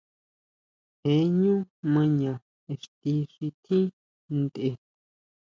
Jee 1.01 1.23
ʼñú 1.31 1.53
maña 1.93 2.31
ixti 2.73 3.11
xi 3.33 3.45
tjín 3.63 3.85
ntʼe. 4.41 4.69